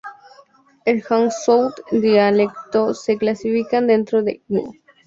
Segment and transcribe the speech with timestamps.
[0.83, 4.73] El Hangzhou dialecto se clasifican dentro de Wu.